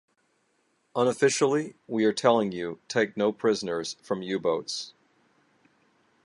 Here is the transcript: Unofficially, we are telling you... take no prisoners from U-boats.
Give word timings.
Unofficially, 0.95 1.75
we 1.85 2.05
are 2.05 2.11
telling 2.11 2.51
you... 2.51 2.79
take 2.87 3.15
no 3.15 3.31
prisoners 3.31 3.97
from 4.01 4.23
U-boats. 4.23 4.95